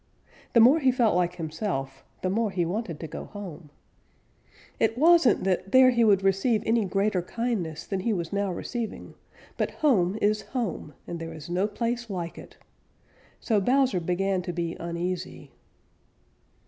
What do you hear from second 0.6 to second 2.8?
he felt like himself, the more he